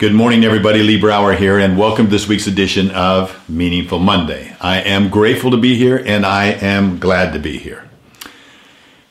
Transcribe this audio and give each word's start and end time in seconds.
Good 0.00 0.14
morning, 0.14 0.46
everybody. 0.46 0.82
Lee 0.82 0.98
Brower 0.98 1.34
here, 1.34 1.58
and 1.58 1.76
welcome 1.76 2.06
to 2.06 2.10
this 2.10 2.26
week's 2.26 2.46
edition 2.46 2.90
of 2.92 3.46
Meaningful 3.50 3.98
Monday. 3.98 4.56
I 4.58 4.80
am 4.80 5.10
grateful 5.10 5.50
to 5.50 5.58
be 5.58 5.76
here, 5.76 5.98
and 5.98 6.24
I 6.24 6.46
am 6.46 6.98
glad 6.98 7.34
to 7.34 7.38
be 7.38 7.58
here. 7.58 7.86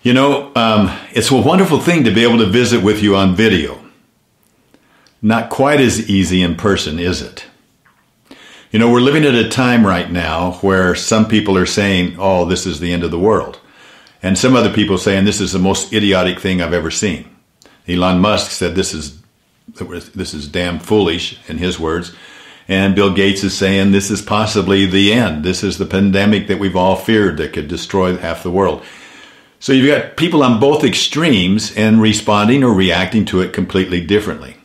You 0.02 0.14
know, 0.14 0.52
um, 0.56 0.92
it's 1.12 1.30
a 1.30 1.36
wonderful 1.36 1.80
thing 1.80 2.06
to 2.06 2.12
be 2.12 2.24
able 2.24 2.40
to 2.40 2.48
visit 2.48 2.82
with 2.82 3.04
you 3.04 3.16
on 3.16 3.36
video. 3.36 3.80
Not 5.22 5.52
quite 5.52 5.80
as 5.80 6.10
easy 6.10 6.42
in 6.42 6.56
person, 6.56 6.98
is 6.98 7.22
it? 7.22 7.46
You 8.72 8.80
know, 8.80 8.92
we're 8.92 9.00
living 9.00 9.26
at 9.26 9.36
a 9.36 9.48
time 9.48 9.86
right 9.86 10.10
now 10.12 10.54
where 10.62 10.96
some 10.96 11.28
people 11.28 11.56
are 11.56 11.68
saying, 11.68 12.16
oh, 12.18 12.46
this 12.46 12.66
is 12.66 12.80
the 12.80 12.92
end 12.92 13.04
of 13.04 13.12
the 13.12 13.20
world. 13.20 13.60
And 14.24 14.40
some 14.40 14.56
other 14.56 14.74
people 14.74 14.98
saying, 14.98 15.26
this 15.26 15.40
is 15.40 15.52
the 15.52 15.60
most 15.60 15.94
idiotic 15.94 16.40
thing 16.40 16.64
I've 16.64 16.74
ever 16.74 16.90
seen. 16.90 17.30
Elon 17.88 18.18
Musk 18.18 18.50
said 18.50 18.74
this 18.74 18.96
is 18.96 19.19
this 19.76 20.34
is 20.34 20.48
damn 20.48 20.80
foolish 20.80 21.40
in 21.48 21.58
his 21.58 21.80
words. 21.80 22.14
And 22.68 22.96
Bill 22.96 23.14
Gates 23.14 23.44
is 23.44 23.58
saying 23.58 23.92
this 23.92 24.12
is 24.12 24.22
possibly 24.22 24.86
the 24.86 25.12
end. 25.12 25.44
This 25.44 25.64
is 25.64 25.78
the 25.78 25.86
pandemic 25.86 26.48
that 26.48 26.60
we've 26.60 26.76
all 26.76 26.96
feared 26.96 27.38
that 27.38 27.54
could 27.54 27.68
destroy 27.68 28.16
half 28.16 28.44
the 28.44 28.52
world. 28.52 28.84
So 29.60 29.74
you've 29.74 29.88
got 29.88 30.18
people 30.18 30.44
on 30.44 30.60
both 30.60 30.84
extremes 30.84 31.76
and 31.76 32.02
responding 32.02 32.64
or 32.64 32.72
reacting 32.72 33.26
to 33.26 33.42
it 33.42 33.54
completely 33.54 34.06
differently. 34.06 34.56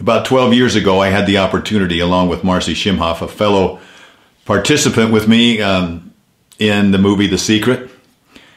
About 0.00 0.24
12 0.24 0.54
years 0.54 0.74
ago, 0.76 1.00
I 1.00 1.08
had 1.08 1.26
the 1.26 1.36
opportunity, 1.36 2.00
along 2.00 2.30
with 2.30 2.40
Marci 2.40 2.74
Shimoff, 2.74 3.20
a 3.20 3.28
fellow 3.28 3.80
participant 4.46 5.12
with 5.12 5.28
me 5.28 5.60
um, 5.60 6.12
in 6.58 6.90
the 6.90 6.98
movie 6.98 7.26
The 7.26 7.38
Secret, 7.38 7.90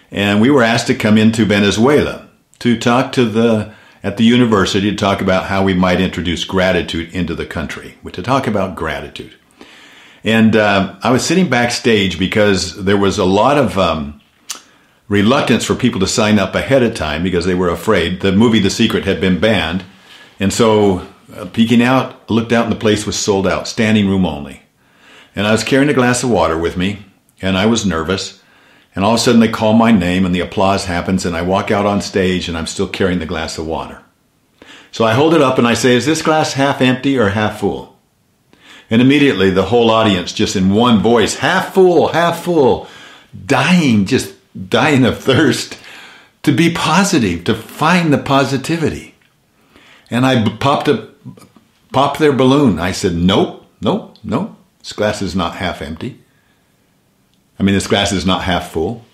and 0.10 0.40
we 0.40 0.50
were 0.50 0.64
asked 0.64 0.88
to 0.88 0.96
come 0.96 1.18
into 1.18 1.44
Venezuela 1.44 2.30
to 2.60 2.80
talk 2.80 3.12
to 3.12 3.26
the 3.26 3.74
at 4.04 4.18
the 4.18 4.24
university 4.24 4.92
to 4.92 4.96
talk 4.98 5.22
about 5.22 5.46
how 5.46 5.64
we 5.64 5.74
might 5.74 6.02
introduce 6.02 6.44
gratitude 6.44 7.14
into 7.16 7.34
the 7.34 7.46
country, 7.46 7.96
to 8.12 8.22
talk 8.22 8.46
about 8.46 8.76
gratitude. 8.76 9.34
And 10.24 10.56
uh, 10.56 10.96
I 11.02 11.12
was 11.12 11.26
sitting 11.26 11.50
backstage 11.50 12.20
because 12.20 12.84
there 12.84 12.98
was 12.98 13.18
a 13.18 13.26
lot 13.26 13.58
of 13.58 13.78
um, 13.78 14.22
reluctance 15.08 15.66
for 15.66 15.76
people 15.76 16.00
to 16.02 16.08
sign 16.08 16.40
up 16.40 16.56
ahead 16.56 16.84
of 16.84 16.96
time 16.96 17.24
because 17.24 17.46
they 17.46 17.56
were 17.56 17.70
afraid. 17.70 18.22
The 18.22 18.32
movie 18.32 18.60
The 18.60 18.70
Secret 18.70 19.06
had 19.06 19.20
been 19.20 19.40
banned. 19.40 19.84
And 20.40 20.54
so, 20.54 21.08
uh, 21.36 21.46
peeking 21.46 21.82
out, 21.82 22.30
looked 22.30 22.52
out, 22.52 22.66
and 22.66 22.72
the 22.72 22.80
place 22.80 23.06
was 23.06 23.18
sold 23.18 23.48
out, 23.48 23.68
standing 23.68 24.08
room 24.08 24.26
only. 24.26 24.64
And 25.36 25.48
I 25.48 25.52
was 25.52 25.64
carrying 25.64 25.90
a 25.90 25.94
glass 25.94 26.24
of 26.24 26.30
water 26.30 26.58
with 26.58 26.78
me, 26.78 27.06
and 27.42 27.58
I 27.58 27.66
was 27.66 27.86
nervous. 27.86 28.42
And 28.96 29.04
all 29.04 29.14
of 29.14 29.20
a 29.20 29.24
sudden 29.24 29.42
they 29.42 29.50
call 29.50 29.74
my 29.74 29.92
name 29.92 30.26
and 30.26 30.34
the 30.34 30.40
applause 30.40 30.86
happens 30.86 31.26
and 31.26 31.36
I 31.36 31.42
walk 31.42 31.72
out 31.72 31.86
on 31.86 32.02
stage 32.02 32.48
and 32.48 32.58
I'm 32.58 32.68
still 32.68 32.88
carrying 32.88 33.20
the 33.20 33.26
glass 33.26 33.58
of 33.58 33.66
water. 33.66 34.02
So 34.92 35.04
I 35.04 35.14
hold 35.14 35.34
it 35.34 35.42
up 35.42 35.58
and 35.58 35.68
I 35.68 35.74
say, 35.74 35.96
is 35.96 36.06
this 36.06 36.22
glass 36.22 36.54
half 36.54 36.80
empty 36.80 37.18
or 37.18 37.30
half 37.30 37.60
full? 37.60 37.98
And 38.90 39.02
immediately 39.02 39.50
the 39.50 39.64
whole 39.64 39.90
audience 39.90 40.32
just 40.32 40.56
in 40.56 40.74
one 40.74 41.00
voice, 41.00 41.38
half 41.38 41.74
full, 41.74 42.10
half 42.10 42.44
full, 42.44 42.88
dying, 43.46 44.06
just 44.06 44.36
dying 44.70 45.06
of 45.06 45.18
thirst 45.18 45.80
to 46.44 46.52
be 46.52 46.72
positive, 46.72 47.44
to 47.46 47.56
find 47.56 48.14
the 48.14 48.18
positivity. 48.20 49.16
And 50.12 50.26
I 50.26 50.48
popped 50.58 50.88
a, 50.88 51.10
popped 51.92 52.20
their 52.20 52.34
balloon. 52.34 52.78
I 52.78 52.92
said, 52.92 53.16
nope, 53.16 53.66
nope, 53.82 54.18
nope. 54.24 54.56
This 54.80 54.94
glass 54.94 55.22
is 55.22 55.36
not 55.36 55.56
half 55.56 55.82
empty. 55.82 56.20
I 57.60 57.64
mean, 57.64 57.76
this 57.76 57.88
glass 57.88 58.12
is 58.12 58.26
not 58.26 58.44
half 58.44 58.72
full. 58.72 59.06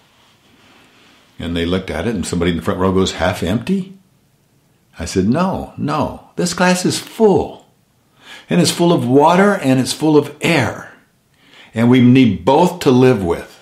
And 1.37 1.55
they 1.55 1.65
looked 1.65 1.89
at 1.89 2.05
it, 2.05 2.15
and 2.15 2.25
somebody 2.25 2.51
in 2.51 2.57
the 2.57 2.63
front 2.63 2.79
row 2.79 2.91
goes, 2.91 3.13
half 3.13 3.43
empty? 3.43 3.97
I 4.99 5.05
said, 5.05 5.27
no, 5.27 5.73
no. 5.77 6.29
This 6.35 6.53
glass 6.53 6.85
is 6.85 6.99
full. 6.99 7.65
And 8.49 8.59
it's 8.59 8.71
full 8.71 8.91
of 8.91 9.07
water 9.07 9.53
and 9.53 9.79
it's 9.79 9.93
full 9.93 10.17
of 10.17 10.35
air. 10.41 10.91
And 11.73 11.89
we 11.89 12.01
need 12.01 12.43
both 12.43 12.79
to 12.81 12.91
live 12.91 13.23
with. 13.23 13.55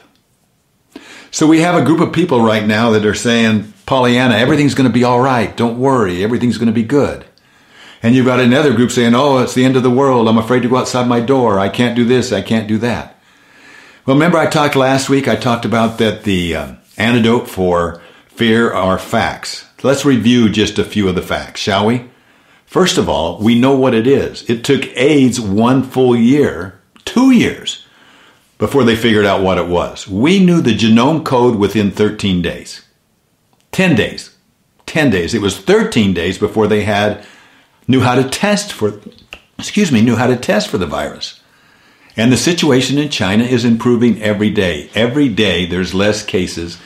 So 1.30 1.45
we 1.45 1.59
have 1.59 1.75
a 1.75 1.85
group 1.85 2.00
of 2.00 2.13
people 2.13 2.41
right 2.41 2.66
now 2.66 2.91
that 2.91 3.06
are 3.06 3.13
saying, 3.13 3.74
Pollyanna, 3.85 4.35
everything's 4.35 4.74
going 4.74 4.90
to 4.90 4.94
be 4.94 5.03
all 5.03 5.19
right. 5.19 5.56
Don't 5.56 5.78
worry. 5.78 6.24
Everything's 6.24 6.57
going 6.57 6.68
to 6.68 6.74
be 6.74 6.84
good. 6.84 7.25
And 8.01 8.16
you've 8.16 8.25
got 8.25 8.40
another 8.40 8.74
group 8.74 8.91
saying, 8.91 9.13
oh, 9.13 9.40
it's 9.40 9.53
the 9.53 9.66
end 9.66 9.75
of 9.75 9.84
the 9.84 9.91
world. 9.91 10.28
I'm 10.28 10.38
afraid 10.38 10.63
to 10.63 10.69
go 10.69 10.78
outside 10.78 11.07
my 11.07 11.19
door. 11.19 11.59
I 11.59 11.69
can't 11.69 11.96
do 11.96 12.06
this. 12.06 12.31
I 12.31 12.41
can't 12.41 12.68
do 12.68 12.78
that. 12.80 13.16
Well, 14.07 14.16
remember 14.16 14.38
I 14.38 14.45
talked 14.45 14.78
last 14.78 15.09
week, 15.09 15.28
I 15.28 15.35
talked 15.35 15.66
about 15.66 15.97
that 15.97 16.23
the 16.23 16.56
uh, 16.56 16.75
antidote 16.95 17.50
for 17.50 18.01
fear 18.29 18.72
are 18.72 18.97
facts. 18.97 19.66
Let's 19.84 20.06
review 20.06 20.47
just 20.47 20.79
a 20.79 20.85
few 20.85 21.09
of 21.09 21.16
the 21.16 21.22
facts, 21.22 21.59
shall 21.59 21.85
we? 21.85 22.09
First 22.66 22.97
of 22.97 23.09
all, 23.09 23.38
we 23.40 23.59
know 23.59 23.78
what 23.78 23.94
it 23.94 24.07
is. 24.07 24.50
It 24.50 24.63
took 24.63 24.88
AIDS 24.95 25.41
one 25.41 25.84
full 25.84 26.16
year, 26.16 26.79
two 27.03 27.31
years, 27.31 27.85
before 28.57 28.85
they 28.85 28.95
figured 28.95 29.25
out 29.25 29.44
what 29.44 29.57
it 29.57 29.68
was. 29.68 30.07
We 30.07 30.39
knew 30.39 30.62
the 30.62 30.78
genome 30.78 31.25
code 31.25 31.57
within 31.57 31.91
13 31.91 32.41
days. 32.41 32.85
10 33.74 33.97
days. 33.97 34.38
10 34.85 35.09
days. 35.09 35.34
It 35.34 35.41
was 35.41 35.59
13 35.59 36.13
days 36.13 36.38
before 36.38 36.68
they 36.68 36.84
had 36.84 37.25
knew 37.89 38.00
how 38.00 38.16
to 38.16 38.24
test 38.24 38.72
for 38.72 39.01
excuse 39.59 39.91
me, 39.91 40.01
knew 40.01 40.16
how 40.16 40.28
to 40.28 40.38
test 40.38 40.69
for 40.69 40.78
the 40.78 40.88
virus. 40.88 41.37
And 42.17 42.31
the 42.31 42.38
situation 42.38 42.97
in 42.97 43.09
China 43.09 43.44
is 43.44 43.63
improving 43.63 44.22
every 44.22 44.50
day. 44.50 44.89
Every 44.95 45.29
day 45.29 45.67
there's 45.67 45.94
less 45.94 46.25
cases 46.25 46.79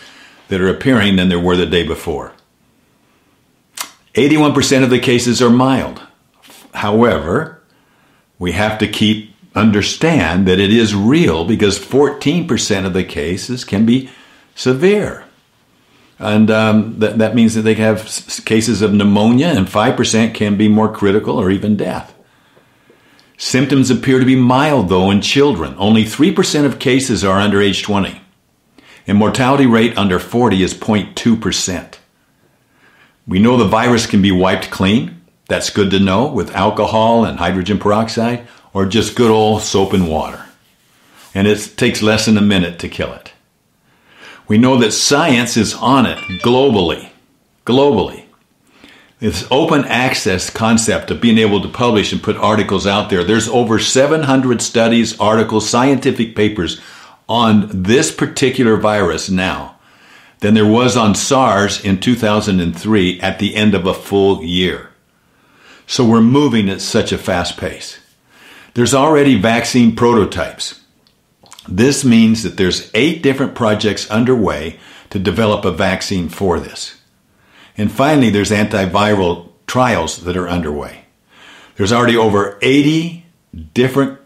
that 0.50 0.60
are 0.60 0.68
appearing 0.68 1.16
than 1.16 1.30
there 1.30 1.40
were 1.40 1.56
the 1.56 1.66
day 1.66 1.88
before. 1.88 2.34
81% 4.14 4.84
of 4.84 4.90
the 4.90 5.00
cases 5.00 5.42
are 5.42 5.50
mild. 5.50 6.02
However, 6.74 7.64
we 8.38 8.52
have 8.52 8.78
to 8.80 8.88
keep 8.88 9.32
understand 9.56 10.48
that 10.48 10.60
it 10.60 10.72
is 10.72 10.96
real 10.96 11.46
because 11.46 11.80
14% 11.80 12.86
of 12.86 12.94
the 12.94 13.04
cases 13.04 13.64
can 13.64 13.86
be 13.86 14.10
severe. 14.56 15.26
And 16.20 16.52
um, 16.52 17.00
that, 17.00 17.18
that 17.18 17.36
means 17.36 17.56
that 17.56 17.64
they 17.64 17.74
have 17.76 18.04
cases 18.46 18.82
of 18.82 18.94
pneumonia, 18.94 19.48
and 19.48 19.68
5% 19.68 20.34
can 20.36 20.56
be 20.56 20.68
more 20.68 20.94
critical 20.94 21.38
or 21.38 21.50
even 21.50 21.76
death. 21.76 22.14
Symptoms 23.44 23.90
appear 23.90 24.20
to 24.20 24.26
be 24.26 24.36
mild, 24.36 24.88
though, 24.88 25.10
in 25.10 25.20
children. 25.20 25.74
Only 25.80 26.04
3% 26.04 26.64
of 26.64 26.78
cases 26.78 27.24
are 27.24 27.40
under 27.40 27.60
age 27.60 27.82
20. 27.82 28.22
And 29.08 29.18
mortality 29.18 29.66
rate 29.66 29.98
under 29.98 30.20
40 30.20 30.62
is 30.62 30.76
0.2%. 30.76 31.96
We 33.26 33.40
know 33.40 33.58
the 33.58 33.66
virus 33.66 34.06
can 34.06 34.22
be 34.22 34.32
wiped 34.32 34.70
clean. 34.70 35.22
That's 35.48 35.72
good 35.72 35.90
to 35.90 36.00
know 36.00 36.28
with 36.28 36.56
alcohol 36.56 37.26
and 37.26 37.40
hydrogen 37.40 37.80
peroxide 37.80 38.48
or 38.76 38.86
just 38.86 39.16
good 39.16 39.32
old 39.32 39.64
soap 39.64 39.94
and 39.94 40.08
water. 40.08 40.46
And 41.34 41.48
it 41.48 41.74
takes 41.78 42.04
less 42.04 42.28
than 42.28 42.38
a 42.38 42.42
minute 42.42 42.78
to 42.78 42.90
kill 42.90 43.12
it. 43.12 43.34
We 44.48 44.60
know 44.60 44.78
that 44.78 44.92
science 44.92 45.58
is 45.58 45.74
on 45.74 46.06
it 46.06 46.20
globally. 46.44 47.10
Globally 47.66 48.26
this 49.22 49.48
open 49.52 49.86
access 49.86 50.50
concept 50.50 51.12
of 51.12 51.22
being 51.22 51.38
able 51.38 51.62
to 51.62 51.70
publish 51.70 52.12
and 52.12 52.24
put 52.24 52.36
articles 52.38 52.88
out 52.88 53.12
there. 53.12 53.24
There's 53.24 53.48
over 53.48 53.78
700 53.78 54.62
studies, 54.64 55.18
articles, 55.20 55.70
scientific 55.70 56.36
papers 56.36 56.82
on 57.30 57.70
this 57.72 58.12
particular 58.12 58.78
virus 58.78 59.30
now 59.30 59.78
than 60.40 60.56
there 60.56 60.66
was 60.66 60.98
on 60.98 61.14
SARS 61.14 61.86
in 61.86 62.00
2003 62.00 63.22
at 63.22 63.38
the 63.38 63.56
end 63.56 63.76
of 63.76 63.86
a 63.86 63.94
full 63.94 64.44
year. 64.44 64.90
So 65.86 66.04
we're 66.04 66.22
moving 66.22 66.68
at 66.68 66.82
such 66.82 67.12
a 67.12 67.18
fast 67.20 67.58
pace. 67.58 68.00
There's 68.74 68.96
already 68.96 69.40
vaccine 69.40 69.96
prototypes. 69.96 70.82
This 71.68 72.04
means 72.04 72.42
that 72.42 72.58
there's 72.58 72.90
eight 72.96 73.22
different 73.22 73.54
projects 73.54 74.10
underway 74.10 74.80
to 75.12 75.20
develop 75.20 75.64
a 75.64 75.72
vaccine 75.72 76.28
for 76.28 76.60
this. 76.60 77.01
And 77.78 77.92
finally, 77.92 78.30
there's 78.30 78.52
antiviral 78.52 79.50
trials 79.68 80.24
that 80.24 80.38
are 80.38 80.50
underway. 80.50 81.06
There's 81.76 81.94
already 81.94 82.18
over 82.18 82.60
80 82.62 83.26
different 83.74 84.20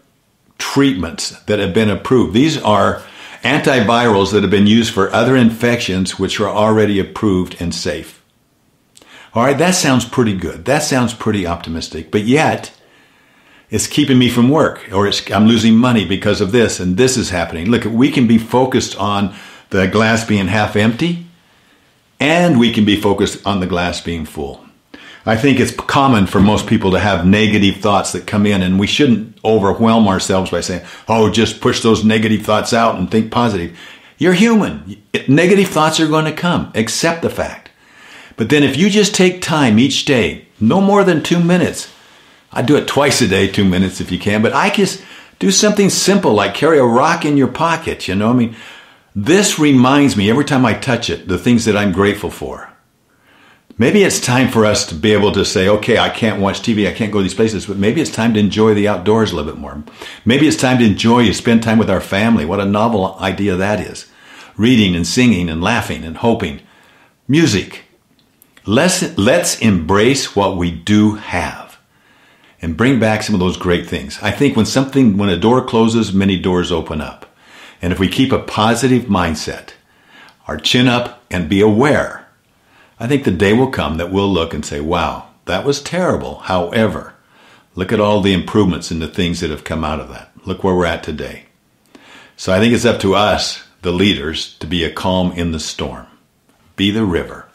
treatments 0.58 1.30
that 1.44 1.58
have 1.58 1.72
been 1.72 1.90
approved. 1.90 2.34
These 2.34 2.60
are 2.62 3.02
antivirals 3.42 4.32
that 4.32 4.42
have 4.42 4.50
been 4.50 4.66
used 4.66 4.92
for 4.92 5.12
other 5.12 5.36
infections 5.36 6.18
which 6.18 6.40
are 6.40 6.48
already 6.48 6.98
approved 6.98 7.56
and 7.60 7.74
safe. 7.74 8.22
All 9.34 9.44
right, 9.44 9.58
that 9.58 9.74
sounds 9.74 10.04
pretty 10.04 10.36
good. 10.36 10.64
That 10.64 10.82
sounds 10.82 11.14
pretty 11.14 11.46
optimistic. 11.46 12.10
But 12.10 12.24
yet, 12.24 12.72
it's 13.70 13.86
keeping 13.86 14.18
me 14.18 14.30
from 14.30 14.48
work 14.48 14.92
or 14.92 15.10
I'm 15.32 15.46
losing 15.46 15.76
money 15.76 16.04
because 16.06 16.40
of 16.40 16.52
this 16.52 16.80
and 16.80 16.96
this 16.96 17.16
is 17.16 17.30
happening. 17.30 17.70
Look, 17.70 17.84
we 17.84 18.10
can 18.10 18.26
be 18.26 18.38
focused 18.38 18.96
on 18.96 19.34
the 19.70 19.86
glass 19.88 20.24
being 20.24 20.46
half 20.46 20.76
empty 20.76 21.25
and 22.20 22.58
we 22.58 22.72
can 22.72 22.84
be 22.84 23.00
focused 23.00 23.46
on 23.46 23.60
the 23.60 23.66
glass 23.66 24.00
being 24.00 24.24
full. 24.24 24.64
I 25.24 25.36
think 25.36 25.58
it's 25.58 25.72
common 25.72 26.26
for 26.26 26.40
most 26.40 26.68
people 26.68 26.92
to 26.92 27.00
have 27.00 27.26
negative 27.26 27.76
thoughts 27.78 28.12
that 28.12 28.28
come 28.28 28.46
in, 28.46 28.62
and 28.62 28.78
we 28.78 28.86
shouldn't 28.86 29.36
overwhelm 29.44 30.06
ourselves 30.06 30.52
by 30.52 30.60
saying, 30.60 30.86
oh, 31.08 31.30
just 31.30 31.60
push 31.60 31.82
those 31.82 32.04
negative 32.04 32.42
thoughts 32.42 32.72
out 32.72 32.94
and 32.94 33.10
think 33.10 33.32
positive. 33.32 33.76
You're 34.18 34.34
human. 34.34 35.02
Negative 35.26 35.68
thoughts 35.68 35.98
are 35.98 36.06
going 36.06 36.26
to 36.26 36.32
come. 36.32 36.70
Accept 36.74 37.22
the 37.22 37.30
fact. 37.30 37.70
But 38.36 38.50
then 38.50 38.62
if 38.62 38.76
you 38.76 38.88
just 38.88 39.14
take 39.14 39.42
time 39.42 39.78
each 39.78 40.04
day, 40.04 40.46
no 40.60 40.80
more 40.80 41.02
than 41.02 41.22
two 41.22 41.42
minutes, 41.42 41.92
I 42.52 42.62
do 42.62 42.76
it 42.76 42.86
twice 42.86 43.20
a 43.20 43.28
day, 43.28 43.48
two 43.48 43.64
minutes 43.64 44.00
if 44.00 44.12
you 44.12 44.18
can, 44.18 44.42
but 44.42 44.52
I 44.52 44.70
just 44.70 45.02
do 45.38 45.50
something 45.50 45.90
simple 45.90 46.32
like 46.32 46.54
carry 46.54 46.78
a 46.78 46.84
rock 46.84 47.24
in 47.24 47.36
your 47.36 47.48
pocket. 47.48 48.08
You 48.08 48.14
know, 48.14 48.28
what 48.28 48.36
I 48.36 48.38
mean, 48.38 48.56
this 49.16 49.58
reminds 49.58 50.14
me 50.14 50.28
every 50.28 50.44
time 50.44 50.66
I 50.66 50.74
touch 50.74 51.08
it, 51.08 51.26
the 51.26 51.38
things 51.38 51.64
that 51.64 51.76
I'm 51.76 51.90
grateful 51.90 52.30
for. 52.30 52.70
Maybe 53.78 54.02
it's 54.02 54.20
time 54.20 54.48
for 54.48 54.66
us 54.66 54.86
to 54.86 54.94
be 54.94 55.14
able 55.14 55.32
to 55.32 55.44
say, 55.44 55.68
okay, 55.68 55.96
I 55.96 56.10
can't 56.10 56.40
watch 56.40 56.60
TV, 56.60 56.86
I 56.86 56.92
can't 56.92 57.10
go 57.10 57.18
to 57.18 57.22
these 57.22 57.34
places, 57.34 57.64
but 57.64 57.78
maybe 57.78 58.02
it's 58.02 58.10
time 58.10 58.34
to 58.34 58.40
enjoy 58.40 58.74
the 58.74 58.88
outdoors 58.88 59.32
a 59.32 59.36
little 59.36 59.50
bit 59.50 59.60
more. 59.60 59.82
Maybe 60.26 60.46
it's 60.46 60.56
time 60.56 60.78
to 60.78 60.84
enjoy, 60.84 61.30
spend 61.32 61.62
time 61.62 61.78
with 61.78 61.88
our 61.88 62.00
family. 62.00 62.44
What 62.44 62.60
a 62.60 62.66
novel 62.66 63.16
idea 63.18 63.56
that 63.56 63.80
is. 63.80 64.10
Reading 64.58 64.94
and 64.94 65.06
singing 65.06 65.48
and 65.48 65.62
laughing 65.62 66.04
and 66.04 66.18
hoping. 66.18 66.60
Music. 67.26 67.84
Let's, 68.66 69.16
let's 69.16 69.58
embrace 69.60 70.36
what 70.36 70.58
we 70.58 70.70
do 70.70 71.14
have 71.14 71.78
and 72.60 72.76
bring 72.76 73.00
back 73.00 73.22
some 73.22 73.34
of 73.34 73.40
those 73.40 73.56
great 73.56 73.86
things. 73.86 74.18
I 74.22 74.30
think 74.30 74.56
when 74.56 74.66
something, 74.66 75.16
when 75.16 75.30
a 75.30 75.38
door 75.38 75.64
closes, 75.64 76.12
many 76.12 76.38
doors 76.38 76.70
open 76.70 77.00
up. 77.00 77.25
And 77.80 77.92
if 77.92 77.98
we 77.98 78.08
keep 78.08 78.32
a 78.32 78.38
positive 78.38 79.04
mindset, 79.04 79.70
our 80.46 80.56
chin 80.56 80.88
up 80.88 81.22
and 81.30 81.48
be 81.48 81.60
aware 81.60 82.26
I 82.98 83.06
think 83.06 83.24
the 83.24 83.30
day 83.30 83.52
will 83.52 83.70
come 83.70 83.98
that 83.98 84.10
we'll 84.10 84.32
look 84.32 84.54
and 84.54 84.64
say, 84.64 84.80
wow, 84.80 85.28
that 85.44 85.64
was 85.64 85.82
terrible. 85.82 86.36
However, 86.40 87.14
look 87.74 87.92
at 87.92 88.00
all 88.00 88.20
the 88.20 88.32
improvements 88.32 88.90
and 88.90 89.02
the 89.02 89.08
things 89.08 89.40
that 89.40 89.50
have 89.50 89.64
come 89.64 89.84
out 89.84 90.00
of 90.00 90.08
that. 90.08 90.30
Look 90.44 90.64
where 90.64 90.74
we're 90.74 90.86
at 90.86 91.02
today. 91.02 91.44
So 92.36 92.52
I 92.52 92.58
think 92.58 92.74
it's 92.74 92.84
up 92.84 93.00
to 93.00 93.14
us, 93.14 93.64
the 93.82 93.92
leaders, 93.92 94.56
to 94.58 94.66
be 94.66 94.84
a 94.84 94.92
calm 94.92 95.32
in 95.32 95.52
the 95.52 95.60
storm. 95.60 96.06
Be 96.76 96.90
the 96.90 97.04
river. 97.04 97.48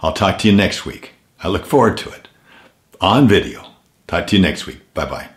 I'll 0.00 0.12
talk 0.12 0.38
to 0.38 0.48
you 0.48 0.54
next 0.54 0.86
week. 0.86 1.12
I 1.42 1.48
look 1.48 1.66
forward 1.66 1.96
to 1.98 2.10
it. 2.10 2.28
On 3.00 3.28
video. 3.28 3.72
Talk 4.06 4.28
to 4.28 4.36
you 4.36 4.42
next 4.42 4.66
week. 4.66 4.92
Bye 4.94 5.06
bye. 5.06 5.35